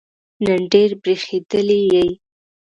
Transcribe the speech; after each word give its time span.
نن 0.43 0.61
ډېر 0.73 0.89
برېښېدلی 1.01 1.81
یې 1.93 2.05